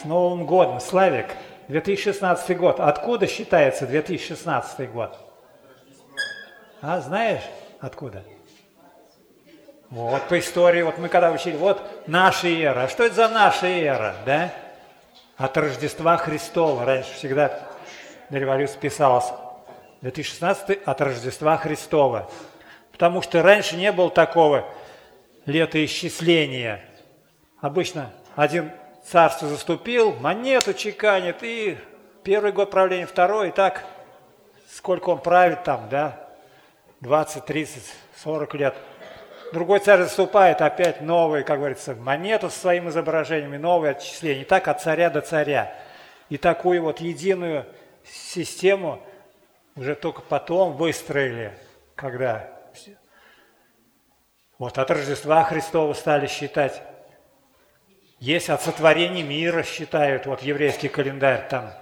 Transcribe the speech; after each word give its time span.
С 0.00 0.04
Новым 0.04 0.44
годом, 0.44 0.80
Славик! 0.80 1.26
2016 1.68 2.56
год. 2.56 2.80
Откуда 2.80 3.26
считается 3.26 3.86
2016 3.86 4.90
год? 4.90 5.18
А, 6.82 7.00
знаешь, 7.00 7.42
откуда? 7.80 8.22
Вот 9.88 10.22
по 10.28 10.38
истории, 10.38 10.82
вот 10.82 10.98
мы 10.98 11.08
когда 11.08 11.30
учили, 11.30 11.56
вот 11.56 11.80
наша 12.06 12.48
эра. 12.48 12.82
А 12.84 12.88
что 12.88 13.04
это 13.04 13.14
за 13.14 13.28
наша 13.28 13.66
эра, 13.66 14.14
да? 14.26 14.52
От 15.36 15.56
Рождества 15.56 16.16
Христова. 16.18 16.84
Раньше 16.84 17.14
всегда 17.14 17.58
на 18.30 18.36
революции 18.36 18.78
писалось 18.78 19.32
2016 20.02 20.78
от 20.84 21.00
Рождества 21.00 21.56
Христова. 21.56 22.30
Потому 22.92 23.22
что 23.22 23.42
раньше 23.42 23.76
не 23.76 23.92
было 23.92 24.10
такого 24.10 24.68
летоисчисления. 25.46 26.84
Обычно 27.60 28.10
один 28.34 28.70
царство 29.10 29.48
заступил, 29.48 30.12
монету 30.14 30.74
чеканит, 30.74 31.42
и 31.42 31.78
первый 32.22 32.52
год 32.52 32.70
правления, 32.70 33.06
второй, 33.06 33.48
и 33.48 33.52
так, 33.52 33.84
сколько 34.70 35.10
он 35.10 35.20
правит 35.20 35.64
там, 35.64 35.88
да, 35.88 36.28
20, 37.00 37.44
30, 37.44 37.82
40 38.16 38.54
лет. 38.54 38.74
Другой 39.52 39.78
царь 39.78 40.02
заступает, 40.02 40.60
опять 40.60 41.00
новый, 41.00 41.44
как 41.44 41.58
говорится, 41.58 41.94
монету 41.94 42.50
со 42.50 42.58
своим 42.58 42.88
изображением, 42.88 43.54
и 43.54 43.58
новое 43.58 43.92
отчисление. 43.92 44.42
И 44.42 44.44
так 44.44 44.66
от 44.66 44.82
царя 44.82 45.08
до 45.08 45.20
царя. 45.20 45.72
И 46.28 46.36
такую 46.36 46.82
вот 46.82 47.00
единую 47.00 47.64
систему 48.04 49.00
уже 49.76 49.94
только 49.94 50.20
потом 50.22 50.72
выстроили, 50.72 51.56
когда 51.94 52.50
вот 54.58 54.78
от 54.78 54.90
Рождества 54.90 55.44
Христова 55.44 55.92
стали 55.92 56.26
считать 56.26 56.82
есть 58.18 58.48
от 58.48 58.62
сотворения 58.62 59.22
мира 59.22 59.62
считают, 59.62 60.26
вот 60.26 60.42
еврейский 60.42 60.88
календарь, 60.88 61.48
там 61.48 61.72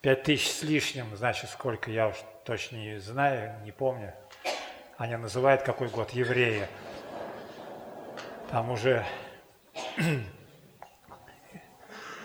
пять 0.00 0.22
тысяч 0.22 0.50
с 0.50 0.62
лишним, 0.62 1.14
значит, 1.16 1.50
сколько, 1.50 1.90
я 1.90 2.08
уж 2.08 2.16
точно 2.44 2.76
не 2.76 2.98
знаю, 2.98 3.60
не 3.64 3.72
помню. 3.72 4.14
Они 4.96 5.16
называют 5.16 5.62
какой 5.62 5.88
год 5.88 6.10
еврея. 6.10 6.68
Там 8.50 8.70
уже 8.70 9.04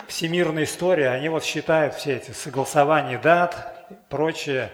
всемирная 0.08 0.64
история, 0.64 1.10
они 1.10 1.30
вот 1.30 1.44
считают 1.44 1.96
все 1.96 2.16
эти 2.16 2.32
согласования 2.32 3.18
дат, 3.18 3.88
прочее. 4.10 4.72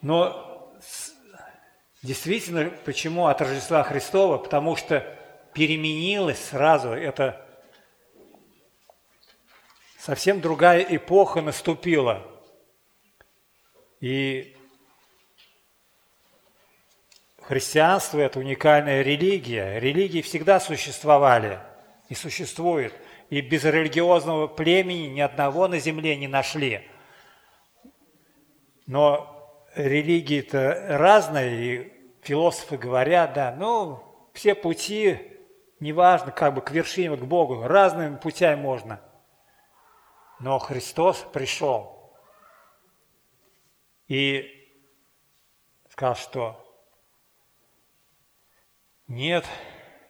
Но 0.00 0.72
действительно, 2.02 2.70
почему 2.84 3.26
от 3.26 3.40
Рождества 3.40 3.82
Христова? 3.82 4.38
Потому 4.38 4.76
что 4.76 5.15
переменилось 5.56 6.50
сразу, 6.50 6.90
это 6.90 7.42
совсем 9.98 10.42
другая 10.42 10.82
эпоха 10.82 11.40
наступила. 11.40 12.30
И 14.00 14.54
христианство– 17.40 18.18
это 18.20 18.38
уникальная 18.38 19.00
религия. 19.00 19.78
Религии 19.78 20.20
всегда 20.20 20.60
существовали 20.60 21.58
и 22.10 22.14
существуют. 22.14 22.92
И 23.30 23.40
без 23.40 23.64
религиозного 23.64 24.48
племени 24.48 25.06
ни 25.06 25.20
одного 25.20 25.68
на 25.68 25.78
земле 25.78 26.16
не 26.16 26.28
нашли. 26.28 26.86
Но 28.86 29.58
религии-то 29.74 30.98
разные, 30.98 31.56
и 31.64 31.92
философы 32.20 32.76
говорят, 32.76 33.32
да, 33.32 33.56
ну, 33.58 34.02
все 34.34 34.54
пути 34.54 35.35
неважно, 35.80 36.32
как 36.32 36.54
бы 36.54 36.60
к 36.60 36.70
вершине, 36.70 37.16
к 37.16 37.24
Богу, 37.24 37.62
разными 37.62 38.16
путями 38.16 38.60
можно. 38.60 39.00
Но 40.38 40.58
Христос 40.58 41.26
пришел 41.32 42.12
и 44.08 44.68
сказал, 45.90 46.14
что 46.14 46.62
нет 49.08 49.44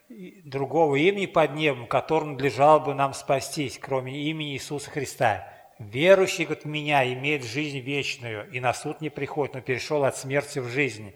другого 0.09 0.95
имени 0.95 1.25
под 1.25 1.53
небом, 1.53 1.87
которым 1.87 2.33
надлежало 2.33 2.79
бы 2.79 2.93
нам 2.93 3.13
спастись, 3.13 3.77
кроме 3.77 4.17
имени 4.29 4.53
Иисуса 4.53 4.89
Христа. 4.89 5.53
Верующий, 5.79 6.45
в 6.45 6.65
меня 6.65 7.05
имеет 7.13 7.43
жизнь 7.43 7.79
вечную, 7.79 8.49
и 8.49 8.59
на 8.59 8.73
суд 8.73 8.99
не 8.99 9.09
приходит, 9.09 9.53
но 9.53 9.61
перешел 9.61 10.03
от 10.03 10.17
смерти 10.17 10.59
в 10.59 10.67
жизнь. 10.67 11.13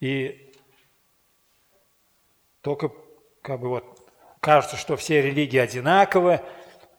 И 0.00 0.52
только 2.60 2.90
как 3.42 3.60
бы 3.60 3.68
вот 3.68 4.10
кажется, 4.40 4.76
что 4.76 4.96
все 4.96 5.20
религии 5.20 5.58
одинаковы, 5.58 6.40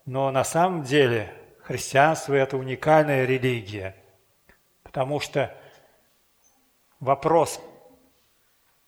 но 0.06 0.30
на 0.32 0.44
самом 0.44 0.84
деле 0.84 1.34
христианство– 1.64 2.34
это 2.36 2.58
уникальная 2.58 3.26
религия, 3.26 3.96
потому 4.84 5.20
что 5.20 5.56
вопрос, 7.00 7.62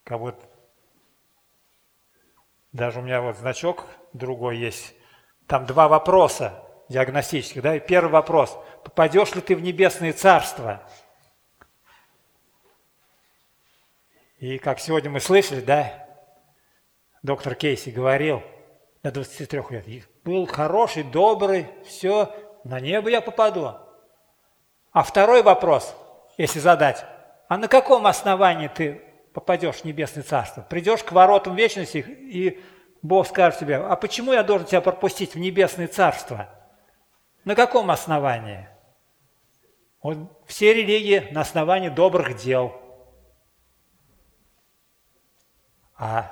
как 0.03 0.19
вот 0.19 0.43
даже 2.73 2.99
у 2.99 3.01
меня 3.01 3.21
вот 3.21 3.37
значок 3.37 3.85
другой 4.11 4.57
есть, 4.57 4.93
там 5.47 5.65
два 5.65 5.87
вопроса 5.87 6.61
диагностических, 6.89 7.61
да, 7.61 7.77
и 7.77 7.79
первый 7.79 8.11
вопрос– 8.11 8.57
попадешь 8.83 9.33
ли 9.33 9.41
ты 9.41 9.55
в 9.55 9.61
небесное 9.61 10.13
царство? 10.13 10.83
И 14.37 14.59
как 14.59 14.79
сегодня 14.79 15.09
мы 15.09 15.19
слышали, 15.19 15.61
да, 15.61 16.04
доктор 17.25 17.55
Кейси 17.55 17.89
говорил 17.89 18.43
до 19.03 19.11
23 19.11 19.61
лет, 19.71 20.09
был 20.23 20.45
хороший, 20.45 21.03
добрый, 21.03 21.67
все, 21.85 22.33
на 22.63 22.79
небо 22.79 23.09
я 23.09 23.19
попаду. 23.19 23.73
А 24.91 25.03
второй 25.03 25.43
вопрос, 25.43 25.95
если 26.37 26.59
задать, 26.59 27.03
а 27.47 27.57
на 27.57 27.67
каком 27.67 28.07
основании 28.07 28.67
ты 28.67 29.01
попадешь 29.33 29.77
в 29.77 29.85
небесное 29.85 30.23
царство? 30.23 30.61
Придешь 30.61 31.03
к 31.03 31.11
воротам 31.11 31.55
вечности, 31.55 31.97
и 31.97 32.63
Бог 33.01 33.27
скажет 33.27 33.59
тебе, 33.59 33.77
а 33.77 33.95
почему 33.95 34.31
я 34.31 34.43
должен 34.43 34.67
тебя 34.67 34.81
пропустить 34.81 35.35
в 35.35 35.39
небесное 35.39 35.87
царство? 35.87 36.49
На 37.43 37.55
каком 37.55 37.91
основании? 37.91 38.69
Вот 40.01 40.17
все 40.45 40.73
религии 40.73 41.27
на 41.31 41.41
основании 41.41 41.89
добрых 41.89 42.37
дел. 42.37 42.73
А 45.97 46.31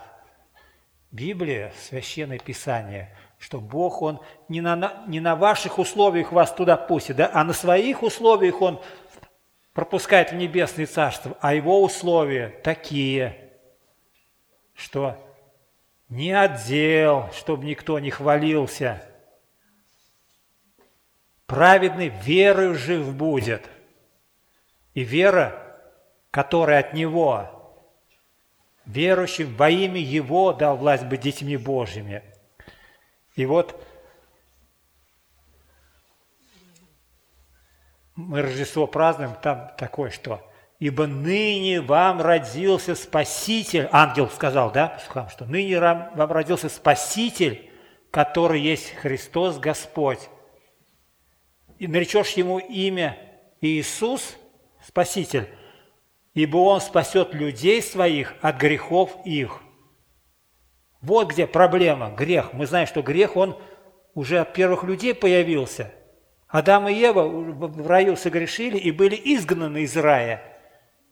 Библия, 1.13 1.71
Священное 1.79 2.39
Писание, 2.39 3.15
что 3.37 3.61
Бог, 3.61 4.01
Он 4.01 4.19
не 4.49 4.61
на, 4.61 5.03
не 5.05 5.19
на 5.19 5.35
ваших 5.35 5.77
условиях 5.77 6.31
вас 6.31 6.51
туда 6.51 6.75
пустит, 6.75 7.17
да, 7.17 7.29
а 7.31 7.43
на 7.43 7.53
своих 7.53 8.01
условиях 8.01 8.59
Он 8.63 8.81
пропускает 9.73 10.31
в 10.31 10.35
небесное 10.35 10.87
царство, 10.87 11.37
а 11.39 11.53
Его 11.53 11.83
условия 11.83 12.49
такие, 12.63 13.51
что 14.73 15.15
не 16.09 16.31
отдел, 16.31 17.31
чтобы 17.33 17.65
никто 17.65 17.99
не 17.99 18.09
хвалился. 18.09 19.03
Праведный 21.45 22.07
верою 22.07 22.73
жив 22.73 23.13
будет. 23.13 23.69
И 24.95 25.03
вера, 25.03 25.77
которая 26.31 26.79
от 26.79 26.95
Него, 26.95 27.52
верующим 28.85 29.55
во 29.55 29.69
имя 29.69 29.99
Его 29.99 30.53
дал 30.53 30.77
власть 30.77 31.05
быть 31.05 31.21
детьми 31.21 31.57
Божьими. 31.57 32.23
И 33.35 33.45
вот 33.45 33.81
мы 38.15 38.41
Рождество 38.41 38.87
празднуем, 38.87 39.35
там 39.41 39.71
такое, 39.77 40.11
что 40.11 40.47
«Ибо 40.79 41.07
ныне 41.07 41.81
вам 41.81 42.21
родился 42.21 42.93
Спаситель», 42.95 43.87
ангел 43.91 44.29
сказал, 44.29 44.71
да, 44.71 44.99
что 45.29 45.45
«ныне 45.45 45.79
вам 45.79 46.31
родился 46.31 46.67
Спаситель, 46.67 47.71
который 48.11 48.59
есть 48.59 48.93
Христос 48.95 49.57
Господь». 49.59 50.29
И 51.79 51.87
наречешь 51.87 52.31
ему 52.31 52.59
имя 52.59 53.17
Иисус, 53.61 54.37
Спаситель– 54.85 55.47
ибо 56.33 56.57
Он 56.57 56.81
спасет 56.81 57.33
людей 57.33 57.81
своих 57.81 58.35
от 58.41 58.57
грехов 58.57 59.15
их. 59.25 59.61
Вот 61.01 61.29
где 61.29 61.45
проблема, 61.45 62.09
грех. 62.09 62.53
Мы 62.53 62.65
знаем, 62.65 62.87
что 62.87 63.01
грех, 63.01 63.35
он 63.35 63.61
уже 64.13 64.39
от 64.39 64.53
первых 64.53 64.83
людей 64.83 65.13
появился. 65.13 65.93
Адам 66.47 66.87
и 66.87 66.93
Ева 66.93 67.23
в 67.23 67.87
раю 67.87 68.15
согрешили 68.15 68.77
и 68.77 68.91
были 68.91 69.15
изгнаны 69.15 69.83
из 69.83 69.97
рая. 69.97 70.41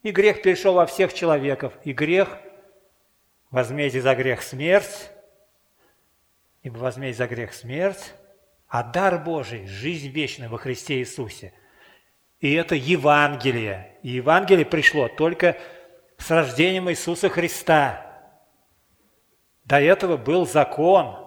И 0.02 0.10
грех 0.10 0.42
перешел 0.42 0.74
во 0.74 0.86
всех 0.86 1.12
человеков. 1.12 1.74
И 1.84 1.92
грех, 1.92 2.38
возмездие 3.50 4.02
за 4.02 4.14
грех 4.14 4.42
смерть, 4.42 5.10
ибо 6.62 6.78
возмездие 6.78 7.26
за 7.26 7.26
грех 7.26 7.52
смерть, 7.52 8.14
а 8.68 8.82
дар 8.82 9.18
Божий– 9.18 9.66
жизнь 9.66 10.08
вечная 10.08 10.48
во 10.48 10.58
Христе 10.58 10.98
Иисусе– 11.00 11.52
и 12.42 12.52
это 12.54 12.74
Евангелие. 12.74 13.96
И 14.02 14.10
Евангелие 14.10 14.66
пришло 14.66 15.08
только 15.08 15.56
с 16.18 16.28
рождением 16.28 16.90
Иисуса 16.90 17.28
Христа. 17.28 18.04
До 19.64 19.80
этого 19.80 20.16
был 20.18 20.44
закон. 20.44 21.18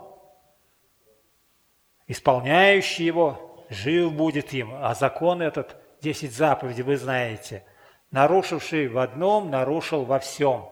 исполняющий 2.07 3.05
его, 3.05 3.65
жив 3.69 4.13
будет 4.13 4.53
им. 4.53 4.73
А 4.75 4.93
закон 4.93 5.41
этот, 5.41 5.77
10 6.01 6.31
заповедей, 6.31 6.83
вы 6.83 6.97
знаете, 6.97 7.63
нарушивший 8.11 8.89
в 8.89 8.99
одном, 8.99 9.49
нарушил 9.49 10.03
во 10.03 10.19
всем. 10.19 10.69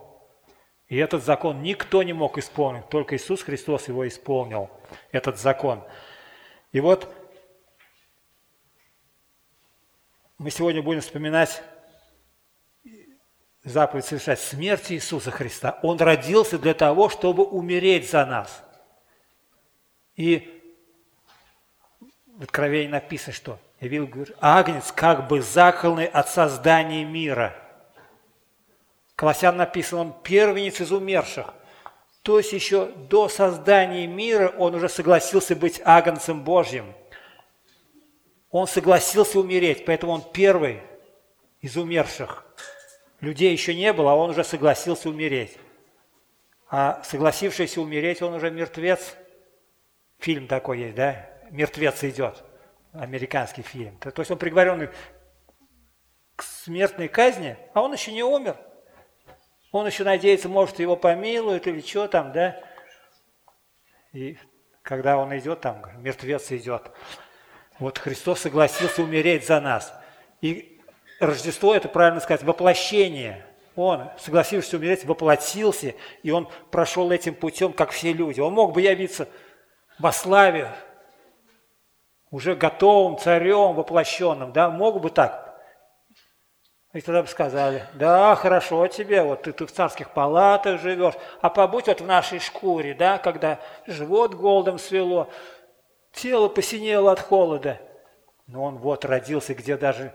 И 0.89 0.97
этот 0.97 1.23
закон 1.23 1.63
никто 1.63 2.03
не 2.03 2.13
мог 2.13 2.37
исполнить, 2.37 2.87
только 2.89 3.15
Иисус 3.15 3.41
Христос 3.41 3.87
его 3.87 4.05
исполнил, 4.07 4.69
этот 5.11 5.39
закон. 5.39 5.83
И 6.73 6.81
вот 6.81 7.07
мы 10.43 10.51
сегодня 10.51 10.81
будем 10.81 10.99
вспоминать 10.99 11.63
заповедь 13.63 14.03
совершать 14.03 14.41
смерть 14.41 14.91
Иисуса 14.91 15.31
Христа. 15.31 15.79
Он 15.83 15.97
родился 15.97 16.59
для 16.59 16.73
того, 16.73 17.07
чтобы 17.07 17.45
умереть 17.45 18.09
за 18.09 18.25
нас. 18.25 18.61
И 20.17 20.61
в 22.27 22.43
Откровении 22.43 22.91
написано, 22.91 23.31
что 23.31 23.57
явил 23.79 24.05
говорит, 24.05 24.35
агнец 24.41 24.91
как 24.91 25.29
бы 25.29 25.41
заколный 25.41 26.07
от 26.07 26.27
создания 26.27 27.05
мира. 27.05 27.55
Колоссян 29.15 29.55
написано, 29.55 30.01
он 30.01 30.13
первенец 30.23 30.81
из 30.81 30.91
умерших. 30.91 31.53
То 32.21 32.37
есть 32.37 32.51
еще 32.51 32.87
до 32.87 33.29
создания 33.29 34.07
мира 34.07 34.49
он 34.57 34.75
уже 34.75 34.89
согласился 34.89 35.55
быть 35.55 35.81
агнцем 35.85 36.43
Божьим. 36.43 36.93
Он 38.53 38.67
согласился 38.67 39.39
умереть, 39.39 39.83
поэтому 39.83 40.11
он 40.13 40.21
первый 40.31 40.79
из 41.59 41.75
умерших. 41.75 42.45
Людей 43.19 43.51
еще 43.51 43.73
не 43.73 43.91
было, 43.91 44.11
а 44.11 44.15
он 44.15 44.29
уже 44.29 44.43
согласился 44.43 45.09
умереть. 45.09 45.57
А 46.69 47.01
согласившийся 47.03 47.81
умереть, 47.81 48.21
он 48.21 48.35
уже 48.35 48.51
мертвец. 48.51 49.15
Фильм 50.19 50.47
такой 50.47 50.81
есть, 50.81 50.95
да? 50.95 51.27
Мертвец 51.49 52.03
идет. 52.03 52.43
Американский 52.93 53.63
фильм. 53.63 53.97
То 53.97 54.13
есть 54.15 54.29
он 54.29 54.37
приговоренный 54.37 54.89
к 56.35 56.43
смертной 56.43 57.07
казни, 57.07 57.57
а 57.73 57.81
он 57.81 57.91
еще 57.91 58.11
не 58.11 58.21
умер. 58.21 58.55
Он 59.71 59.87
еще 59.87 60.03
надеется, 60.03 60.47
может, 60.47 60.77
его 60.77 60.95
помилуют 60.95 61.65
или 61.65 61.81
что 61.81 62.07
там, 62.07 62.31
да? 62.31 62.61
И 64.11 64.37
когда 64.83 65.17
он 65.17 65.35
идет, 65.35 65.61
там 65.61 65.81
мертвец 66.03 66.51
идет. 66.51 66.91
Вот 67.79 67.97
Христос 67.97 68.41
согласился 68.41 69.01
умереть 69.01 69.45
за 69.45 69.59
нас. 69.59 69.93
И 70.41 70.81
Рождество– 71.19 71.73
это, 71.75 71.87
правильно 71.87 72.19
сказать, 72.19 72.43
воплощение. 72.43 73.45
Он, 73.75 74.09
согласившись 74.19 74.73
умереть, 74.73 75.05
воплотился, 75.05 75.95
и 76.21 76.31
он 76.31 76.47
прошел 76.69 77.11
этим 77.11 77.33
путем, 77.33 77.73
как 77.73 77.91
все 77.91 78.13
люди. 78.13 78.39
Он 78.39 78.53
мог 78.53 78.73
бы 78.73 78.81
явиться 78.81 79.27
во 79.97 80.11
славе, 80.11 80.69
уже 82.29 82.55
готовым 82.55 83.17
царем 83.17 83.73
воплощенным, 83.73 84.51
да, 84.51 84.69
мог 84.69 85.01
бы 85.01 85.09
так. 85.09 85.43
И 86.93 87.01
тогда 87.01 87.23
бы 87.23 87.27
сказали, 87.27 87.87
да, 87.93 88.35
хорошо 88.35 88.87
тебе, 88.87 89.23
вот 89.23 89.43
ты, 89.43 89.51
ты 89.51 89.65
в 89.65 89.71
царских 89.71 90.11
палатах 90.11 90.79
живешь, 90.79 91.15
а 91.41 91.49
побудь 91.49 91.87
вот 91.87 92.01
в 92.01 92.05
нашей 92.05 92.39
шкуре, 92.39 92.93
да, 92.93 93.17
когда 93.17 93.59
живот 93.87 94.35
голодом 94.35 94.77
свело, 94.77 95.27
тело 96.13 96.47
посинело 96.47 97.11
от 97.11 97.19
холода. 97.19 97.81
Но 98.47 98.63
он 98.63 98.77
вот 98.77 99.03
родился, 99.03 99.53
где 99.53 99.77
даже 99.77 100.13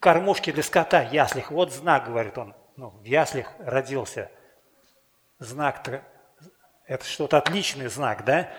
кормушки 0.00 0.52
для 0.52 0.62
скота, 0.62 1.02
яслих. 1.02 1.50
Вот 1.50 1.72
знак, 1.72 2.06
говорит 2.06 2.36
он. 2.36 2.54
Ну, 2.76 2.90
в 2.90 3.04
яслих 3.04 3.52
родился. 3.58 4.30
Знак-то, 5.38 6.02
это 6.86 7.04
что-то 7.04 7.38
отличный 7.38 7.86
знак, 7.88 8.24
да? 8.24 8.50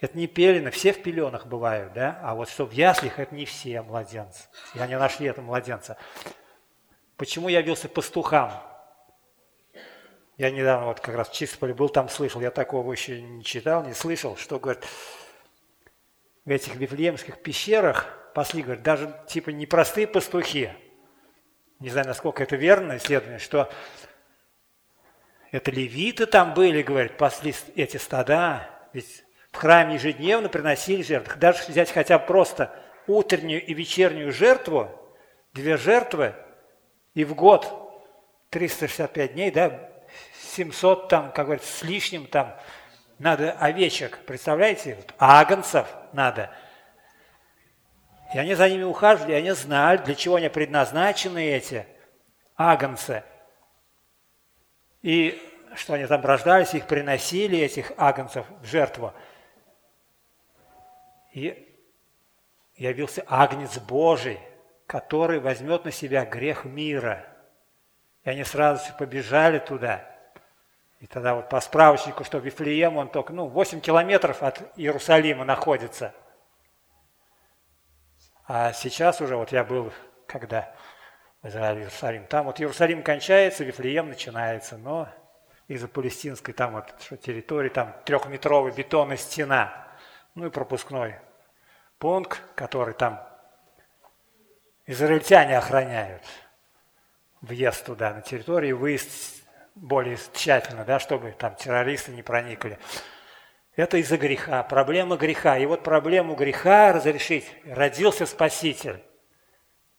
Это 0.00 0.16
не 0.16 0.26
пелены, 0.26 0.70
все 0.70 0.92
в 0.92 1.02
пеленах 1.02 1.46
бывают, 1.46 1.92
да? 1.92 2.18
А 2.22 2.34
вот 2.34 2.48
что 2.48 2.64
в 2.64 2.72
яслих, 2.72 3.18
это 3.18 3.34
не 3.34 3.44
все 3.44 3.82
младенцы. 3.82 4.44
И 4.74 4.78
они 4.78 4.94
нашли 4.94 5.26
этого 5.26 5.44
младенца. 5.44 5.96
Почему 7.16 7.48
явился 7.48 7.88
пастухам? 7.88 8.52
Я 10.36 10.50
недавно 10.50 10.86
вот 10.86 11.00
как 11.00 11.14
раз 11.14 11.30
в 11.30 11.32
Чистополе 11.32 11.72
был, 11.72 11.88
там 11.88 12.10
слышал, 12.10 12.42
я 12.42 12.50
такого 12.50 12.92
еще 12.92 13.22
не 13.22 13.42
читал, 13.42 13.84
не 13.84 13.94
слышал, 13.94 14.36
что, 14.36 14.58
говорит, 14.58 14.84
в 16.44 16.50
этих 16.50 16.74
вифлеемских 16.74 17.42
пещерах 17.42 18.06
пасли, 18.34 18.62
говорит, 18.62 18.82
даже 18.82 19.18
типа 19.28 19.48
непростые 19.48 20.06
пастухи, 20.06 20.72
не 21.80 21.88
знаю, 21.88 22.06
насколько 22.06 22.42
это 22.42 22.56
верно 22.56 22.98
исследование, 22.98 23.38
что 23.38 23.72
это 25.52 25.70
левиты 25.70 26.26
там 26.26 26.52
были, 26.52 26.82
говорит, 26.82 27.16
пасли 27.16 27.54
эти 27.74 27.96
стада, 27.96 28.68
ведь 28.92 29.24
в 29.52 29.56
храме 29.56 29.94
ежедневно 29.94 30.50
приносили 30.50 31.02
жертвы. 31.02 31.36
Даже 31.36 31.62
взять 31.66 31.90
хотя 31.90 32.18
бы 32.18 32.26
просто 32.26 32.78
утреннюю 33.06 33.64
и 33.64 33.72
вечернюю 33.72 34.32
жертву, 34.32 34.90
две 35.54 35.78
жертвы, 35.78 36.34
и 37.14 37.24
в 37.24 37.34
год 37.34 37.72
365 38.50 39.32
дней, 39.32 39.50
да, 39.50 39.95
700 40.56 41.08
там, 41.08 41.32
как 41.32 41.46
говорится, 41.46 41.72
с 41.72 41.82
лишним 41.82 42.26
там, 42.26 42.54
надо 43.18 43.52
овечек, 43.52 44.18
представляете, 44.26 44.96
вот, 44.96 45.14
агнцев 45.18 45.86
надо– 46.12 46.50
и 48.34 48.38
они 48.38 48.54
за 48.54 48.68
ними 48.68 48.82
ухаживали, 48.82 49.32
и 49.32 49.36
они 49.36 49.52
знали, 49.52 49.98
для 49.98 50.14
чего 50.14 50.36
они 50.36 50.48
предназначены, 50.48 51.44
эти 51.44 51.86
агнцы. 52.56 53.22
И 55.02 55.40
что 55.74 55.94
они 55.94 56.06
там 56.06 56.24
рождались, 56.24 56.74
их 56.74 56.86
приносили, 56.86 57.58
этих 57.58 57.92
агнцев, 57.96 58.46
в 58.60 58.66
жертву. 58.66 59.12
И 61.32 61.62
явился 62.74 63.24
агнец 63.28 63.78
Божий, 63.78 64.40
который 64.86 65.38
возьмет 65.38 65.84
на 65.84 65.92
себя 65.92 66.24
грех 66.24 66.64
мира. 66.64 67.24
И 68.24 68.30
они 68.30 68.42
сразу 68.42 68.92
побежали 68.98 69.58
туда. 69.60 70.04
И 71.00 71.06
тогда 71.06 71.34
вот 71.34 71.48
по 71.48 71.60
справочнику, 71.60 72.24
что 72.24 72.38
Вифлеем, 72.38 72.96
он 72.96 73.08
только, 73.08 73.32
ну, 73.32 73.46
8 73.46 73.80
километров 73.80 74.42
от 74.42 74.62
Иерусалима 74.76 75.44
находится– 75.44 76.14
а 78.48 78.72
сейчас 78.72 79.20
уже, 79.20 79.36
вот 79.36 79.50
я 79.50 79.64
был, 79.64 79.92
когда 80.28 80.72
в 81.42 81.48
Израиле, 81.48 81.80
Иерусалим, 81.80 82.26
там 82.26 82.46
вот 82.46 82.60
Иерусалим 82.60 83.02
кончается, 83.02 83.64
Вифлеем 83.64 84.08
начинается, 84.08 84.78
но 84.78 85.08
из-за 85.66 85.88
палестинской 85.88 86.54
там 86.54 86.74
вот 86.74 86.94
что, 87.00 87.16
территории, 87.16 87.70
там 87.70 87.96
трехметровая 88.04 88.70
бетонная 88.70 89.16
стена, 89.16 89.88
ну 90.36 90.46
и 90.46 90.50
пропускной 90.50 91.16
пункт, 91.98 92.40
который 92.54 92.94
там 92.94 93.20
израильтяне 94.86 95.58
охраняют. 95.58 96.22
Въезд 97.40 97.84
туда 97.84 98.14
на 98.14 98.22
территорию, 98.22 98.78
выезд 98.78 99.35
более 99.76 100.18
тщательно, 100.32 100.84
да, 100.84 100.98
чтобы 100.98 101.32
там 101.32 101.54
террористы 101.54 102.10
не 102.10 102.22
проникли. 102.22 102.78
Это 103.76 103.98
из-за 103.98 104.16
греха, 104.16 104.62
проблема 104.62 105.16
греха. 105.16 105.58
И 105.58 105.66
вот 105.66 105.84
проблему 105.84 106.34
греха 106.34 106.92
разрешить 106.92 107.46
родился 107.66 108.24
Спаситель. 108.24 109.04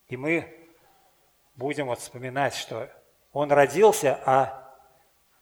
И 0.08 0.18
мы 0.18 0.68
будем 1.56 1.86
вот 1.86 2.00
вспоминать, 2.00 2.56
что 2.56 2.90
он 3.32 3.52
родился, 3.52 4.20
а 4.26 4.74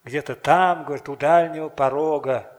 где-то 0.03 0.35
там, 0.35 0.83
говорит, 0.83 1.07
у 1.07 1.15
дальнего 1.15 1.69
порога 1.69 2.51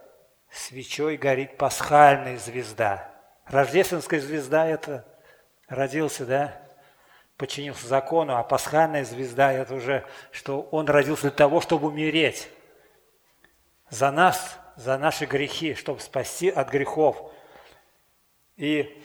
свечой 0.51 1.19
горит 1.19 1.59
пасхальная 1.59 2.39
звезда. 2.39 3.13
Рождественская 3.45 4.21
звезда– 4.21 4.67
это 4.69 5.07
родился, 5.69 6.25
да, 6.25 6.66
подчинился 7.37 7.87
закону, 7.87 8.37
а 8.37 8.43
пасхальная 8.43 9.05
звезда– 9.05 9.53
это 9.55 9.75
уже, 9.75 10.05
что 10.31 10.63
он 10.71 10.87
родился 10.87 11.23
для 11.23 11.31
того, 11.31 11.61
чтобы 11.61 11.89
умереть. 11.89 12.49
За 13.91 14.11
нас 14.11 14.59
за 14.77 14.99
наши 14.99 15.25
грехи, 15.25 15.75
чтобы 15.75 16.01
спасти 16.01 16.51
от 16.51 16.71
грехов. 16.71 17.33
И 18.57 19.03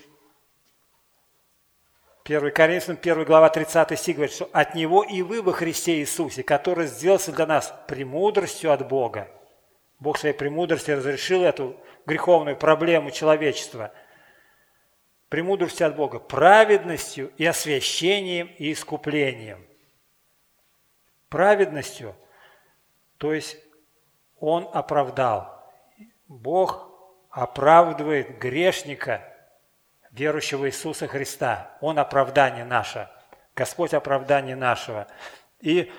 1 2.24 2.52
Коринфянам 2.52 3.00
1 3.02 3.24
глава 3.24 3.50
30 3.50 3.98
стих 3.98 4.16
говорит, 4.18 4.36
что 4.36 4.50
от 4.52 4.76
Него 4.76 5.04
и 5.04 5.22
вы 5.22 5.42
во 5.42 5.54
Христе 5.54 6.00
Иисусе, 6.00 6.44
который 6.44 6.88
сделался 6.88 7.32
для 7.32 7.46
нас 7.46 7.74
премудростью 7.88 8.72
от 8.72 8.88
Бога. 8.88 9.28
Бог 10.00 10.18
своей 10.18 10.36
премудрости 10.36 10.92
разрешил 10.92 11.44
эту 11.44 11.76
греховную 12.06 12.58
проблему 12.58 13.12
человечества. 13.12 13.92
Премудростью 15.32 15.88
от 15.88 15.96
Бога, 15.96 16.20
праведностью 16.20 17.32
и 17.38 17.46
освящением 17.48 18.54
и 18.60 18.72
искуплением. 18.72 19.66
Праведностью, 21.30 22.16
то 23.18 23.34
есть 23.34 23.58
Он 24.40 24.70
оправдал– 24.72 25.58
Бог 26.32 26.90
оправдывает 27.30 28.38
грешника, 28.40 29.22
верующего 30.12 30.68
Иисуса 30.68 31.08
Христа. 31.08 31.78
Он 31.82 32.00
оправдание 32.00 32.64
наше. 32.64 33.10
Господь 33.54 33.94
оправдание 33.94 34.56
нашего. 34.56 35.08
И 35.60 35.92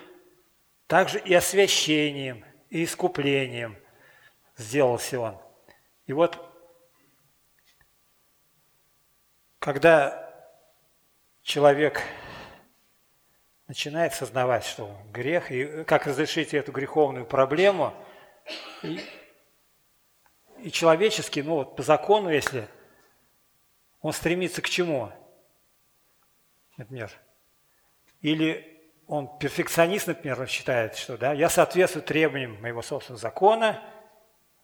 также 0.86 1.18
и 1.18 1.34
освящением, 1.34 2.44
и 2.70 2.84
искуплением. 2.84 3.76
сделался 4.56 5.20
он. 5.20 5.38
И 6.06 6.14
вот, 6.14 6.38
когда 9.62 10.28
человек 11.42 12.02
начинает 13.68 14.12
сознавать, 14.12 14.64
что 14.64 14.92
грех, 15.12 15.52
и 15.52 15.84
как 15.84 16.08
разрешить 16.08 16.52
эту 16.52 16.72
греховную 16.72 17.24
проблему, 17.24 17.94
и, 18.82 19.00
и 20.58 20.72
человеческий, 20.72 21.42
ну 21.42 21.54
вот 21.54 21.76
по 21.76 21.84
закону, 21.84 22.28
если 22.28 22.66
он 24.00 24.12
стремится 24.12 24.62
к 24.62 24.68
чему? 24.68 25.12
Например, 26.76 27.12
или 28.20 28.82
он 29.06 29.38
перфекционист, 29.38 30.08
например, 30.08 30.44
считает, 30.48 30.96
что 30.96 31.16
да, 31.16 31.32
я 31.34 31.48
соответствую 31.48 32.02
требованиям 32.02 32.60
моего 32.60 32.82
собственного 32.82 33.20
закона, 33.20 33.80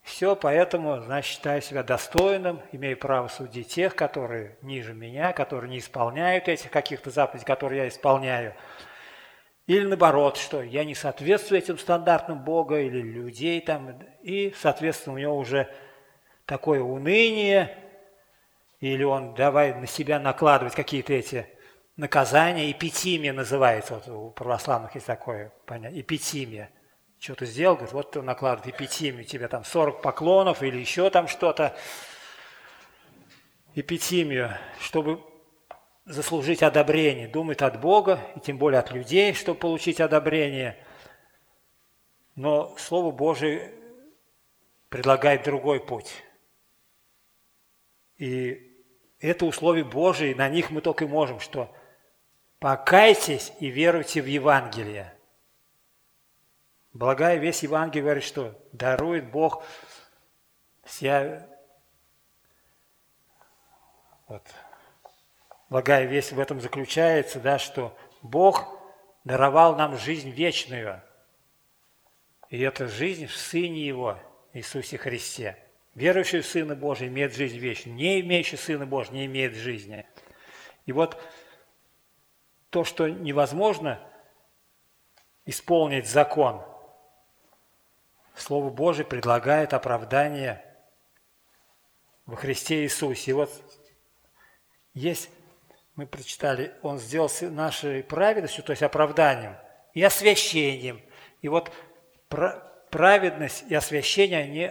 все, 0.08 0.34
поэтому, 0.34 1.00
значит, 1.02 1.34
считаю 1.34 1.60
себя 1.60 1.82
достойным, 1.82 2.62
имею 2.72 2.96
право 2.96 3.28
судить 3.28 3.68
тех, 3.68 3.94
которые 3.94 4.56
ниже 4.62 4.94
меня, 4.94 5.34
которые 5.34 5.70
не 5.70 5.78
исполняют 5.78 6.48
этих 6.48 6.70
каких-то 6.70 7.10
заповедей, 7.10 7.44
которые 7.44 7.82
я 7.82 7.88
исполняю. 7.88 8.54
Или 9.66 9.84
наоборот, 9.84 10.38
что 10.38 10.62
я 10.62 10.86
не 10.86 10.94
соответствую 10.94 11.58
этим 11.58 11.76
стандартам 11.76 12.42
Бога 12.42 12.80
или 12.80 13.02
людей 13.02 13.60
там, 13.60 13.98
и, 14.22 14.54
соответственно, 14.58 15.16
у 15.16 15.18
него 15.18 15.36
уже 15.36 15.68
такое 16.46 16.80
уныние, 16.80 17.76
или 18.80 19.04
он 19.04 19.34
давай 19.34 19.74
на 19.74 19.86
себя 19.86 20.18
накладывать 20.18 20.74
какие-то 20.74 21.12
эти 21.12 21.46
наказание, 21.98 22.72
эпитимия 22.72 23.34
называется, 23.34 23.96
вот 23.96 24.08
у 24.08 24.30
православных 24.30 24.94
есть 24.94 25.06
такое 25.06 25.52
понятие, 25.66 26.00
эпитимия. 26.00 26.70
Что-то 27.18 27.46
сделал, 27.46 27.74
говорит, 27.74 27.92
вот 27.92 28.12
ты 28.12 28.22
накладывает 28.22 28.74
эпитимию, 28.74 29.24
тебе 29.24 29.48
там 29.48 29.64
40 29.64 30.02
поклонов 30.02 30.62
или 30.62 30.78
еще 30.78 31.10
там 31.10 31.26
что-то, 31.26 31.76
эпитимию, 33.74 34.56
чтобы 34.80 35.20
заслужить 36.04 36.62
одобрение, 36.62 37.28
думает 37.28 37.62
от 37.62 37.80
Бога, 37.80 38.20
и 38.36 38.40
тем 38.40 38.58
более 38.58 38.78
от 38.80 38.92
людей, 38.92 39.34
чтобы 39.34 39.58
получить 39.58 40.00
одобрение. 40.00 40.82
Но 42.34 42.74
Слово 42.78 43.10
Божие 43.10 43.74
предлагает 44.88 45.42
другой 45.42 45.80
путь. 45.80 46.22
И 48.16 48.80
это 49.20 49.44
условия 49.44 49.84
Божии, 49.84 50.34
на 50.34 50.48
них 50.48 50.70
мы 50.70 50.80
только 50.80 51.04
и 51.04 51.08
можем, 51.08 51.40
что 51.40 51.74
Покайтесь 52.58 53.52
и 53.60 53.68
веруйте 53.68 54.20
в 54.20 54.26
Евангелие. 54.26 55.14
Благая 56.98 57.36
весь 57.36 57.62
Евангелие 57.62 58.02
говорит, 58.02 58.24
что 58.24 58.60
дарует 58.72 59.30
Бог 59.30 59.62
вся... 60.82 61.46
Вот. 64.26 64.42
Благая 65.70 66.06
весть 66.06 66.32
в 66.32 66.40
этом 66.40 66.60
заключается, 66.60 67.38
да, 67.38 67.60
что 67.60 67.96
Бог 68.20 68.66
даровал 69.22 69.76
нам 69.76 69.96
жизнь 69.96 70.30
вечную. 70.30 71.00
И 72.48 72.60
эта 72.60 72.88
жизнь 72.88 73.26
в 73.26 73.36
Сыне 73.36 73.86
Его, 73.86 74.18
Иисусе 74.52 74.98
Христе. 74.98 75.56
Верующий 75.94 76.40
в 76.40 76.46
Сына 76.46 76.74
Божия 76.74 77.06
имеет 77.06 77.32
жизнь 77.32 77.58
вечную. 77.58 77.94
Не 77.94 78.22
имеющий 78.22 78.56
Сына 78.56 78.86
Божия 78.86 79.12
не 79.12 79.26
имеет 79.26 79.54
жизни. 79.54 80.04
И 80.84 80.90
вот 80.90 81.16
то, 82.70 82.82
что 82.82 83.06
невозможно 83.06 84.00
исполнить 85.46 86.08
закон, 86.08 86.64
Слово 88.40 88.70
Божие 88.70 89.04
предлагает 89.04 89.74
оправдание 89.74 90.64
во 92.26 92.36
Христе 92.36 92.82
Иисусе. 92.82 93.30
И 93.30 93.34
вот 93.34 93.50
есть, 94.94 95.30
мы 95.94 96.06
прочитали, 96.06 96.74
Он 96.82 96.98
сделал 96.98 97.30
нашей 97.42 98.02
праведностью, 98.02 98.64
то 98.64 98.72
есть 98.72 98.82
оправданием, 98.82 99.56
и 99.94 100.02
освящением. 100.02 101.00
И 101.40 101.48
вот 101.48 101.72
праведность 102.90 103.64
и 103.68 103.74
освящение, 103.74 104.40
они, 104.40 104.70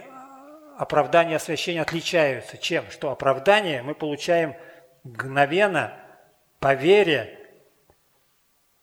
оправдание 0.78 1.34
и 1.34 1.36
освящение 1.36 1.82
отличаются. 1.82 2.58
Чем? 2.58 2.90
Что 2.90 3.10
оправдание 3.10 3.82
мы 3.82 3.94
получаем 3.94 4.54
мгновенно 5.04 5.98
по 6.60 6.74
вере 6.74 7.38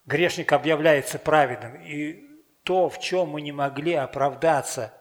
грешник 0.06 0.54
объявляется 0.54 1.20
праведным, 1.20 1.75
и 1.82 2.25
то, 2.65 2.89
в 2.89 3.00
чем 3.00 3.29
мы 3.29 3.41
не 3.41 3.51
могли 3.51 3.93
оправдаться 3.93 4.93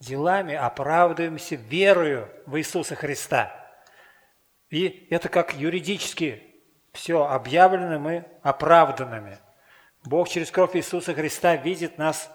делами, 0.00 0.54
оправдываемся 0.54 1.56
верою 1.56 2.30
в 2.46 2.56
Иисуса 2.56 2.94
Христа. 2.94 3.52
И 4.70 5.08
это 5.10 5.28
как 5.28 5.54
юридически 5.54 6.42
все 6.92 7.26
объявлено 7.26 7.98
мы 7.98 8.24
оправданными. 8.42 9.38
Бог 10.04 10.28
через 10.28 10.50
кровь 10.50 10.76
Иисуса 10.76 11.12
Христа 11.12 11.56
видит 11.56 11.98
нас 11.98 12.30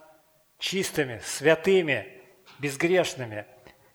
чистыми, 0.59 1.19
святыми, 1.23 2.21
безгрешными. 2.59 3.45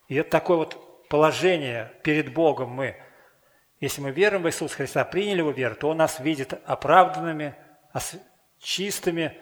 И 0.08 0.16
это 0.16 0.30
такое 0.30 0.56
вот 0.56 1.08
положение 1.08 1.92
перед 2.02 2.32
Богом 2.32 2.70
мы. 2.70 2.96
Если 3.80 4.00
мы 4.00 4.10
верим 4.10 4.42
в 4.42 4.48
Иисуса 4.48 4.74
Христа, 4.74 5.04
приняли 5.04 5.38
Его 5.38 5.50
веру, 5.50 5.76
то 5.76 5.90
Он 5.90 5.98
нас 5.98 6.18
видит 6.18 6.54
оправданными, 6.64 7.54
чистыми. 8.58 9.36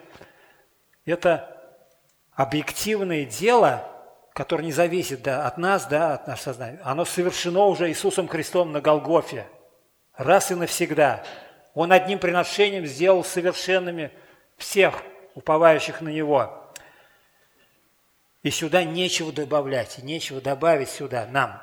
Это 1.07 1.57
объективное 2.33 3.25
дело, 3.25 3.89
которое 4.35 4.65
не 4.65 4.73
зависит 4.73 5.23
да, 5.23 5.47
от 5.47 5.57
нас, 5.57 5.87
да, 5.87 6.15
от 6.15 6.27
нашего 6.27 6.45
сознания. 6.45 6.81
Оно 6.85 7.05
совершено 7.05 7.67
уже 7.67 7.89
Иисусом 7.89 8.29
Христом 8.29 8.73
на 8.73 8.81
Голгофе. 8.81 9.47
Раз 10.15 10.51
и 10.51 10.55
навсегда. 10.55 11.25
Он 11.75 11.93
одним 11.93 12.19
приношением 12.19 12.85
сделал 12.87 13.25
совершенными 13.25 14.11
всех 14.57 15.03
уповающих 15.35 16.01
на 16.01 16.09
Него. 16.09 16.73
И 18.43 18.51
сюда 18.51 18.85
нечего 18.85 19.33
добавлять, 19.33 19.99
нечего 20.03 20.41
добавить 20.41 20.89
сюда 20.89 21.27
нам. 21.27 21.63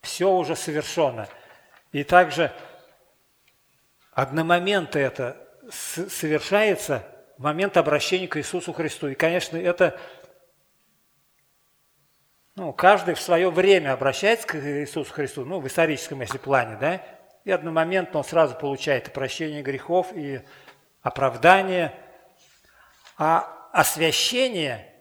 Все 0.00 0.30
уже 0.30 0.56
совершено. 0.56 1.28
И 1.92 2.04
также 2.04 2.52
одномоментно 4.12 4.98
это 4.98 5.36
совершается 5.70 7.04
момент 7.38 7.76
обращения 7.76 8.28
к 8.28 8.36
Иисусу 8.38 8.72
Христу. 8.72 9.08
И, 9.08 9.14
конечно, 9.14 9.56
это 9.56 9.98
ну, 12.56 12.72
каждый 12.72 13.14
в 13.14 13.20
свое 13.20 13.50
время 13.50 13.92
обращается 13.92 14.46
к 14.46 14.56
Иисусу 14.56 15.12
Христу, 15.12 15.44
ну, 15.44 15.60
в 15.60 15.66
историческом, 15.66 16.20
если 16.20 16.38
плане, 16.38 16.76
да, 16.76 17.04
и 17.44 17.50
одномоментно 17.50 18.18
он 18.18 18.24
сразу 18.24 18.54
получает 18.56 19.12
прощение 19.12 19.62
грехов, 19.62 20.12
и 20.14 20.40
оправдание. 21.02 21.92
А 23.18 23.68
освящение, 23.72 24.92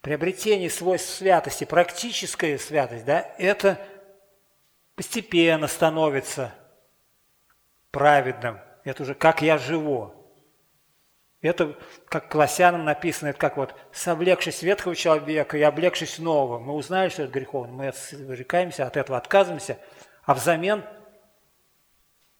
приобретение 0.00 0.70
свойств 0.70 1.10
святости, 1.10 1.64
практическая 1.64 2.58
святость, 2.58 3.04
да, 3.04 3.34
это 3.38 3.78
постепенно 4.94 5.68
становится 5.68 6.54
праведным– 7.90 8.58
это 8.84 9.02
уже 9.02 9.14
как 9.14 9.42
я 9.42 9.58
живу. 9.58 10.14
Это, 11.42 11.76
как 12.08 12.28
Колоссянам 12.28 12.84
написано, 12.84 13.28
это 13.28 13.38
как 13.38 13.56
вот 13.56 13.74
«совлекшись 13.92 14.62
ветхого 14.62 14.94
человека 14.94 15.58
и 15.58 15.62
облегшись 15.62 16.18
нового». 16.18 16.58
Мы 16.58 16.72
узнали, 16.72 17.08
что 17.08 17.24
это 17.24 17.32
греховно, 17.32 17.72
мы 17.72 17.92
зарекаемся, 17.92 18.86
от 18.86 18.96
этого 18.96 19.18
отказываемся, 19.18 19.78
а 20.24 20.34
взамен 20.34 20.84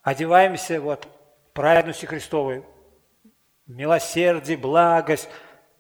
одеваемся 0.03 0.81
вот 0.81 1.09
праведностью 1.53 2.09
Христовой, 2.09 2.65
милосердие, 3.67 4.57
благость, 4.57 5.29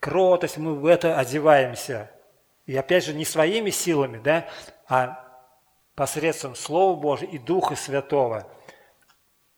кротость, 0.01 0.59
мы 0.59 0.75
в 0.75 0.85
это 0.85 1.17
одеваемся. 1.17 2.11
И 2.67 2.77
опять 2.77 3.05
же, 3.05 3.15
не 3.15 3.25
своими 3.25 3.71
силами, 3.71 4.19
да, 4.19 4.49
а 4.89 5.25
посредством 5.95 6.57
Слова 6.57 7.01
Божия 7.01 7.29
и 7.29 7.39
Духа 7.39 7.77
Святого– 7.77 8.47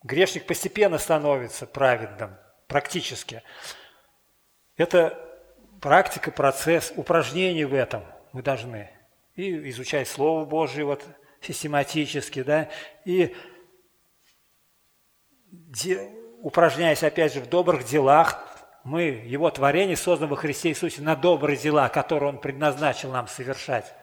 Грешник 0.05 0.47
постепенно 0.47 0.99
становится 0.99 1.67
праведным, 1.67 2.37
практически. 2.67 3.43
Это 4.77 5.19
практика, 5.81 6.31
процесс, 6.31 6.93
упражнение 6.97 7.67
в 7.67 7.75
этом 7.75 8.05
мы 8.33 8.43
должны. 8.43 8.91
И 9.35 9.71
изучать 9.71 10.09
Слово 10.09 10.45
Божие 10.45 10.85
вот 10.85 11.05
систематически, 11.41 12.43
да, 12.43 12.71
и 13.05 13.35
де, 15.51 16.11
упражняясь, 16.41 17.03
опять 17.03 17.35
же, 17.35 17.41
в 17.41 17.49
добрых 17.49 17.85
делах, 17.85 18.51
мы, 18.85 19.03
Его 19.03 19.51
творение, 19.51 19.97
создано 19.97 20.31
во 20.31 20.37
Христе 20.37 20.71
Иисусе 20.71 21.03
на 21.03 21.17
добрые 21.17 21.57
дела, 21.57 21.89
которые 21.89 22.29
Он 22.29 22.39
предназначил 22.39 23.11
нам 23.11 23.29
совершать. 23.29 23.95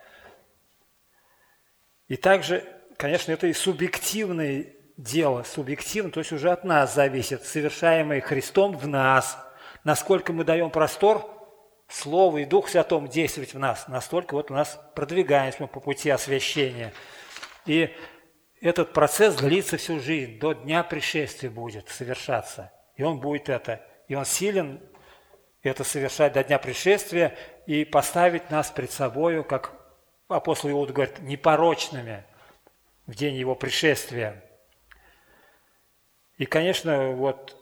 И 2.07 2.17
также, 2.17 2.65
конечно, 2.97 3.31
это 3.31 3.47
и 3.47 3.53
субъективные 3.53 4.75
дело 5.01 5.43
субъективно, 5.43 6.12
то 6.12 6.20
есть 6.20 6.31
уже 6.31 6.51
от 6.51 6.63
нас 6.63 6.93
зависит, 6.93 7.43
совершаемое 7.43 8.22
Христом 8.22 8.77
в 8.77 8.88
нас, 8.88 9.38
насколько 9.84 10.31
мы 10.31 10.43
даем 10.43 10.70
простор 10.70 11.27
Слову 11.88 12.38
и 12.38 12.46
Дух 12.46 12.70
Святому 12.70 13.08
действовать 13.08 13.53
в 13.53 13.60
нас, 13.60 13.88
настолько 13.88 14.36
вот 14.36 14.51
у 14.51 14.53
нас 14.53 14.79
продвигаемся 14.96 15.58
мы 15.62 15.67
по 15.67 15.79
пути 15.79 16.10
освящения. 16.10 16.93
И 17.65 17.93
этот 18.62 18.93
процесс 18.93 19.36
длится 19.36 19.77
всю 19.77 20.00
жизнь, 20.00 20.39
до 20.39 20.53
дня 20.53 20.84
пришествия 20.84 21.50
будет 21.50 21.89
совершаться. 21.89 22.72
И 22.96 23.03
он 23.03 23.20
будет 23.20 23.50
это, 23.50 23.81
и 24.08 24.15
он 24.15 24.25
силен 24.25 24.79
это 25.63 25.84
совершать 25.84 26.34
до 26.34 26.43
дня 26.43 26.60
пришествия 26.60 27.36
и 27.65 27.86
поставить 27.86 28.50
нас 28.51 28.70
пред 28.70 28.91
собою, 28.91 29.43
как 29.43 29.74
апостол 30.27 30.70
Иуда 30.70 30.93
говорит, 30.93 31.20
непорочными 31.20 32.24
в 33.08 33.15
день 33.15 33.36
его 33.36 33.55
пришествия. 33.55 34.43
И, 36.41 36.48
конечно, 36.48 37.12
вот 37.12 37.55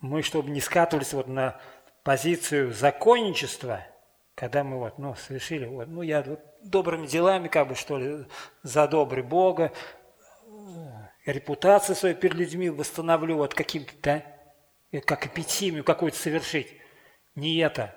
мы, 0.00 0.20
чтобы 0.20 0.50
не 0.50 0.60
скатывались 0.60 1.14
вот 1.14 1.28
на 1.28 1.58
позицию 2.02 2.74
законничества, 2.74 3.86
когда 4.34 4.64
мы 4.64 4.76
вот, 4.76 4.98
ну, 4.98 5.14
совершили, 5.14 5.64
вот, 5.64 5.88
ну, 5.88 6.02
я 6.02 6.22
добрыми 6.62 7.06
делами, 7.06 7.48
как 7.48 7.68
бы, 7.68 7.74
что 7.74 7.96
ли, 7.96 8.26
за 8.62 8.86
добрый 8.86 9.22
Бога, 9.22 9.72
э, 10.44 10.52
репутацию 11.24 11.96
свою 11.96 12.16
перед 12.16 12.34
людьми 12.34 12.68
восстановлю, 12.68 13.38
вот 13.38 13.54
каким-то, 13.54 13.94
да, 14.02 15.00
как 15.00 15.26
эпитимию 15.26 15.84
какую-то 15.84 16.18
совершить. 16.18 16.68
Не 17.34 17.56
это. 17.60 17.94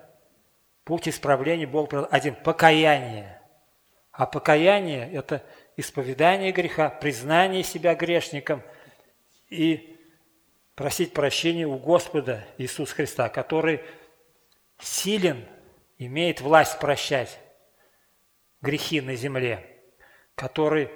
Путь 0.85 1.09
исправления 1.09 1.67
Бог 1.67 1.89
один– 2.09 2.35
покаяние. 2.45 3.41
А 4.13 4.25
покаяние– 4.25 5.11
это 5.13 5.43
исповедание 5.77 6.51
греха, 6.51 6.89
признание 6.89 7.63
себя 7.63 7.95
грешником 7.95 8.61
и 9.49 9.97
просить 10.75 11.13
прощения 11.13 11.65
у 11.67 11.77
Господа 11.77 12.45
Иисуса 12.57 12.95
Христа, 12.95 13.29
который 13.29 13.81
силен, 14.79 15.45
имеет 15.97 16.41
власть 16.41 16.79
прощать 16.79 17.39
грехи 18.61 19.01
на 19.01 19.15
земле, 19.15 19.65
который 20.35 20.89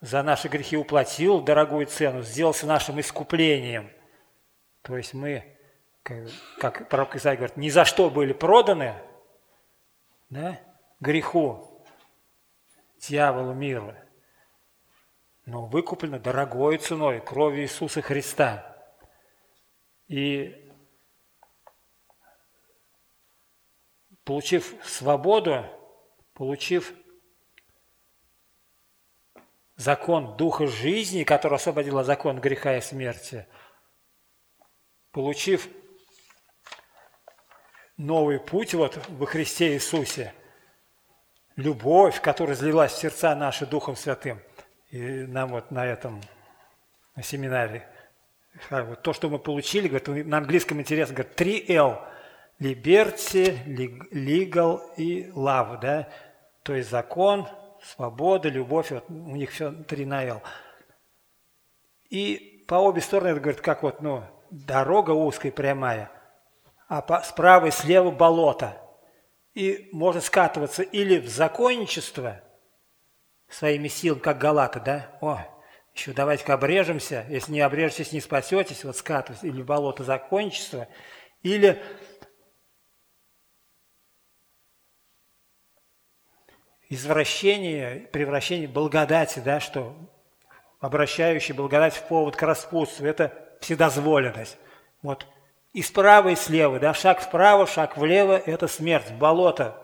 за 0.00 0.22
наши 0.22 0.48
грехи 0.48 0.76
уплатил 0.76 1.40
дорогую 1.40 1.86
цену, 1.86 2.22
сделался 2.22 2.66
нашим 2.66 3.00
искуплением. 3.00 3.90
То 4.82 4.96
есть 4.96 5.14
мы, 5.14 5.56
как 6.02 6.88
пророк 6.88 7.16
Исаия 7.16 7.36
говорит, 7.36 7.56
ни 7.56 7.70
за 7.70 7.84
что 7.84 8.10
были 8.10 8.32
проданы 8.32 8.94
да, 10.28 10.60
греху, 11.00 11.73
дьяволу 13.08 13.54
мира, 13.54 13.96
но 15.46 15.66
выкуплены 15.66 16.18
дорогой 16.18 16.78
ценой, 16.78 17.20
кровью 17.20 17.62
Иисуса 17.62 18.02
Христа– 18.02 18.70
и 20.08 20.70
получив 24.24 24.74
свободу, 24.84 25.64
получив 26.34 26.92
закон 29.76 30.36
Духа 30.36 30.66
жизни, 30.66 31.24
который 31.24 31.54
освободил 31.54 32.02
закон 32.04 32.40
греха 32.40 32.76
и 32.76 32.80
смерти, 32.80 33.46
получив 35.10 35.68
новый 37.96 38.40
путь 38.40 38.74
вот 38.74 38.98
во 39.08 39.26
Христе 39.26 39.74
Иисусе, 39.74 40.34
любовь, 41.56 42.20
которая 42.20 42.56
излилась 42.56 42.92
в 42.92 42.98
сердца 42.98 43.34
наши 43.34 43.66
Духом 43.66 43.96
Святым. 43.96 44.40
И 44.90 44.98
нам 44.98 45.50
вот 45.50 45.70
на 45.70 45.86
этом 45.86 46.20
на 47.16 47.22
семинаре 47.22 47.88
вот 48.70 49.02
то, 49.02 49.12
что 49.12 49.28
мы 49.28 49.38
получили, 49.38 49.88
говорит, 49.88 50.26
на 50.26 50.38
английском 50.38 50.80
интересно, 50.80 51.16
говорит, 51.16 51.40
3L. 51.40 51.98
Liberty, 52.60 53.66
legal 54.12 54.80
и 54.96 55.28
love, 55.30 55.80
да? 55.80 56.08
То 56.62 56.74
есть 56.74 56.88
закон, 56.88 57.48
свобода, 57.82 58.48
любовь, 58.48 58.92
вот 58.92 59.04
у 59.08 59.34
них 59.34 59.50
все 59.50 59.72
3 59.72 60.06
на 60.06 60.24
L. 60.24 60.42
И 62.10 62.64
по 62.68 62.76
обе 62.76 63.00
стороны, 63.00 63.30
это 63.30 63.40
говорит, 63.40 63.60
как 63.60 63.82
вот, 63.82 64.00
ну, 64.02 64.22
дорога 64.50 65.10
узкая, 65.10 65.50
прямая, 65.50 66.12
а 66.86 67.02
по, 67.02 67.20
справа 67.22 67.66
и 67.66 67.70
слева 67.72 68.12
болото. 68.12 68.80
И 69.54 69.88
можно 69.92 70.20
скатываться 70.20 70.82
или 70.82 71.18
в 71.18 71.28
законничество 71.28 72.42
своими 73.48 73.88
силами, 73.88 74.18
как 74.18 74.38
Галата, 74.38 74.80
да? 74.80 75.18
О, 75.20 75.38
еще 75.94 76.12
давайте-ка 76.12 76.54
обрежемся, 76.54 77.24
если 77.28 77.52
не 77.52 77.60
обрежетесь, 77.60 78.12
не 78.12 78.20
спасетесь, 78.20 78.82
вот 78.84 78.96
скатывать 78.96 79.44
или 79.44 79.62
в 79.62 79.66
болото 79.66 80.02
закончится, 80.02 80.88
или 81.42 81.80
извращение, 86.88 88.08
превращение 88.12 88.66
благодати, 88.66 89.38
да, 89.38 89.60
что 89.60 89.96
обращающий 90.80 91.54
благодать 91.54 91.94
в 91.94 92.08
повод 92.08 92.34
к 92.34 92.42
распутству, 92.42 93.06
это 93.06 93.56
вседозволенность. 93.60 94.58
Вот 95.00 95.26
и 95.74 95.82
справа, 95.82 96.28
и 96.28 96.36
слева, 96.36 96.78
да, 96.78 96.94
шаг 96.94 97.20
вправо, 97.20 97.66
шаг 97.66 97.96
влево– 97.96 98.32
это 98.46 98.68
смерть, 98.68 99.10
болото, 99.12 99.76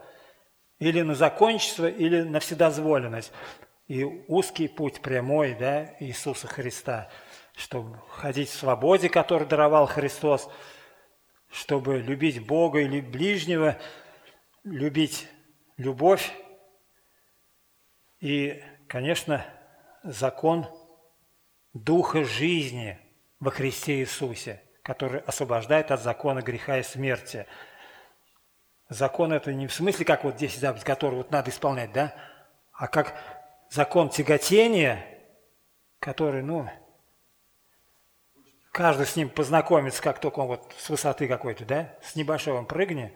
или 0.78 1.02
на 1.02 1.16
закончество, 1.16 1.86
или 1.86 2.22
на 2.22 2.38
вседозволенность. 2.38 3.32
И 3.88 4.04
узкий 4.04 4.68
путь 4.68 5.02
прямой 5.02 5.54
да, 5.54 5.96
Иисуса 5.98 6.46
Христа, 6.46 7.10
чтобы 7.56 7.98
ходить 8.08 8.48
в 8.48 8.54
свободе, 8.54 9.08
который 9.08 9.48
даровал 9.48 9.86
Христос, 9.86 10.48
чтобы 11.50 11.98
любить 11.98 12.46
Бога 12.46 12.78
или 12.78 13.00
ближнего, 13.00 13.76
любить 14.62 15.28
любовь. 15.76 16.32
И, 18.20 18.62
конечно, 18.86 19.44
закон 20.04 20.66
Духа 21.74 22.24
жизни 22.24 22.96
во 23.40 23.50
Христе 23.50 24.00
Иисусе, 24.00 24.62
который 24.90 25.20
освобождает 25.20 25.92
от 25.92 26.02
закона 26.02 26.42
греха 26.42 26.78
и 26.78 26.82
смерти. 26.82 27.46
Закон 28.88 29.32
это 29.32 29.52
не 29.54 29.68
в 29.68 29.72
смысле, 29.72 30.04
как 30.04 30.24
вот 30.24 30.34
10 30.34 30.58
заповедей, 30.58 30.84
которые 30.84 31.18
вот 31.18 31.30
надо 31.30 31.50
исполнять, 31.50 31.92
да, 31.92 32.12
а 32.72 32.88
как 32.88 33.14
закон 33.70 34.10
тяготения, 34.10 35.06
который, 36.00 36.42
ну, 36.42 36.68
каждый 38.72 39.06
с 39.06 39.14
ним 39.14 39.28
познакомится, 39.30 40.02
как 40.02 40.18
только 40.18 40.40
он 40.40 40.48
вот 40.48 40.74
с 40.76 40.90
высоты 40.90 41.28
какой-то, 41.28 41.64
да, 41.64 41.94
с 42.02 42.16
небольшого 42.16 42.64
прыгни. 42.64 43.14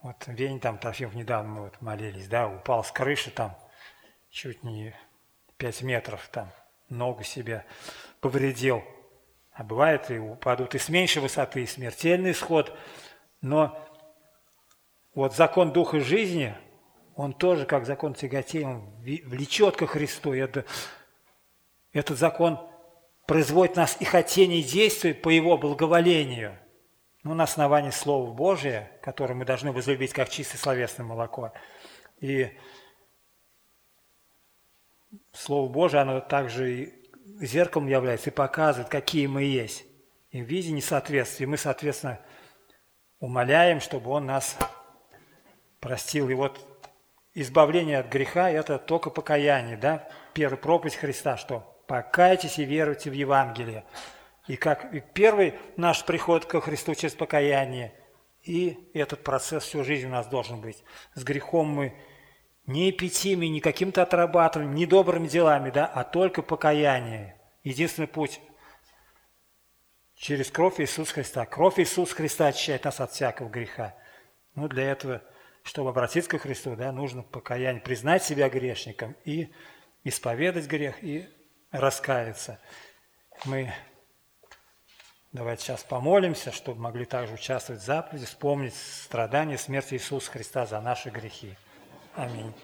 Вот 0.00 0.16
Вень 0.28 0.60
там, 0.60 0.78
Трофимов, 0.78 1.14
недавно 1.14 1.50
мы 1.50 1.60
вот 1.64 1.82
молились, 1.82 2.26
да, 2.26 2.48
упал 2.48 2.84
с 2.84 2.90
крыши 2.90 3.30
там 3.30 3.54
чуть 4.30 4.64
не 4.64 4.96
5 5.58 5.82
метров 5.82 6.26
там, 6.28 6.50
ногу 6.88 7.22
себе 7.22 7.66
повредил. 8.22 8.82
А 9.54 9.62
бывает 9.62 10.10
и 10.10 10.18
упадут 10.18 10.74
и 10.74 10.78
с 10.78 10.88
меньшей 10.88 11.22
высоты, 11.22 11.62
и 11.62 11.66
смертельный 11.66 12.32
исход. 12.32 12.76
Но 13.40 13.78
вот 15.14 15.34
закон 15.36 15.72
Духа 15.72 16.00
жизни, 16.00 16.54
он 17.14 17.32
тоже, 17.32 17.64
как 17.64 17.86
закон 17.86 18.14
тяготения, 18.14 18.68
он 18.68 18.94
влечет 19.00 19.76
ко 19.76 19.86
Христу. 19.86 20.34
Это, 20.34 20.64
этот 21.92 22.18
закон 22.18 22.58
производит 23.26 23.76
нас 23.76 23.96
и 24.00 24.04
хотение 24.04 24.60
действовать 24.60 25.22
по 25.22 25.28
Его 25.28 25.56
благоволению. 25.56 26.58
Ну, 27.22 27.34
на 27.34 27.44
основании 27.44 27.90
Слова 27.90 28.32
Божия, 28.32 28.90
которое 29.02 29.34
мы 29.34 29.44
должны 29.44 29.70
возлюбить 29.70 30.12
как 30.12 30.30
чистое 30.30 30.58
словесное 30.58 31.06
молоко. 31.06 31.52
И 32.18 32.50
Слово 35.32 35.70
Божие, 35.70 36.02
оно 36.02 36.20
также 36.20 36.74
и 36.74 37.03
зеркалом 37.40 37.88
является 37.88 38.30
и 38.30 38.32
показывает, 38.32 38.88
какие 38.88 39.26
мы 39.26 39.44
есть. 39.44 39.84
И 40.30 40.42
в 40.42 40.46
виде 40.46 40.72
несоответствия 40.72 41.46
мы, 41.46 41.56
соответственно, 41.56 42.20
умоляем, 43.20 43.80
чтобы 43.80 44.10
Он 44.10 44.26
нас 44.26 44.56
простил. 45.80 46.28
И 46.28 46.34
вот 46.34 46.60
избавление 47.34 47.98
от 47.98 48.08
греха– 48.08 48.50
это 48.50 48.78
только 48.78 49.10
покаяние, 49.10 49.76
да? 49.76 50.08
Первая 50.32 50.56
проповедь 50.56 50.96
Христа, 50.96 51.36
что 51.36 51.60
покайтесь 51.86 52.58
и 52.58 52.64
веруйте 52.64 53.10
в 53.10 53.14
Евангелие. 53.14 53.84
И 54.46 54.56
как 54.56 54.92
и 54.92 55.00
первый 55.00 55.54
наш 55.76 56.04
приход 56.04 56.44
ко 56.44 56.60
Христу 56.60 56.94
через 56.94 57.14
покаяние, 57.14 57.94
и 58.42 58.90
этот 58.92 59.24
процесс 59.24 59.64
всю 59.64 59.84
жизнь 59.84 60.06
у 60.06 60.10
нас 60.10 60.26
должен 60.26 60.60
быть. 60.60 60.84
С 61.14 61.24
грехом 61.24 61.68
мы 61.68 61.94
не 62.66 62.90
эпитимией, 62.90 63.50
не 63.50 63.60
каким-то 63.60 64.02
отрабатыванием, 64.02 64.74
не 64.74 64.86
добрыми 64.86 65.28
делами, 65.28 65.70
да, 65.70 65.86
а 65.86 66.04
только 66.04 66.42
покаяние. 66.42 67.40
Единственный 67.62 68.08
путь 68.08 68.40
через 70.16 70.50
кровь 70.50 70.80
Иисуса 70.80 71.14
Христа. 71.14 71.46
Кровь 71.46 71.78
Иисуса 71.78 72.14
Христа 72.14 72.46
очищает 72.46 72.84
нас 72.84 73.00
от 73.00 73.12
всякого 73.12 73.48
греха. 73.48 73.94
Ну, 74.54 74.68
для 74.68 74.84
этого– 74.84 75.22
чтобы 75.64 75.90
обратиться 75.90 76.30
к 76.30 76.42
Христу, 76.42 76.76
да, 76.76 76.92
нужно 76.92 77.22
покаяние, 77.22 77.80
признать 77.80 78.22
себя 78.22 78.48
грешником 78.48 79.16
и 79.24 79.50
исповедать 80.04 80.66
грех 80.66 81.02
и 81.02 81.28
раскаяться. 81.72 82.60
Мы 83.46 83.72
Давайте 85.32 85.64
сейчас 85.64 85.82
помолимся, 85.82 86.52
чтобы 86.52 86.80
могли 86.80 87.04
также 87.04 87.34
участвовать 87.34 87.82
в 87.82 87.84
заповеди, 87.84 88.24
вспомнить 88.24 88.76
страдания, 88.76 89.58
смерть 89.58 89.92
Иисуса 89.92 90.30
Христа 90.30 90.64
за 90.64 90.80
наши 90.80 91.10
грехи. 91.10 91.56
I 92.16 92.28
mean, 92.28 92.54